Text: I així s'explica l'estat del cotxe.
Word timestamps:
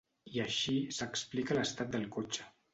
I 0.37 0.39
així 0.45 0.73
s'explica 0.97 1.61
l'estat 1.61 1.95
del 1.99 2.11
cotxe. 2.19 2.53